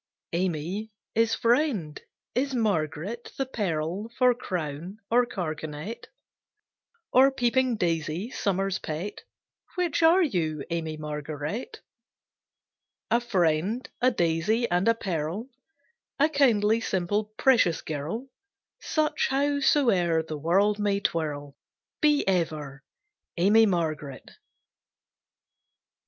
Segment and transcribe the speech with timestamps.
[0.33, 2.01] "Amy" is friend,
[2.33, 6.07] is "Margaret" The pearl for crown or carkanet?
[7.13, 9.21] Or peeping daisy, Summer's pet?
[9.75, 11.81] Which are you, Amy Margaret?
[13.11, 15.49] A friend, a daisy, and a pearl;
[16.17, 18.27] A kindly, simple, precious girl,
[18.79, 21.55] Such, howsoe'er the world may twirl,
[22.01, 22.81] Be ever,
[23.37, 24.31] Amy Margaret!